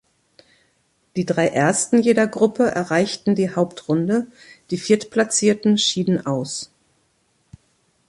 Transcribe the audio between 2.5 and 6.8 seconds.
erreichten die Hauptrunde, die Viertplatzierten schieden aus.